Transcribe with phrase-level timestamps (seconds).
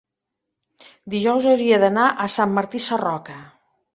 [1.15, 3.37] dijous hauria d'anar a Sant Martí Sarroca.